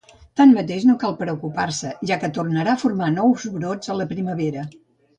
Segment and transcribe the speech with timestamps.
[0.39, 4.69] Tanmateix no cal preocupar-se, ja que tornarà a formar nous brots a la primavera.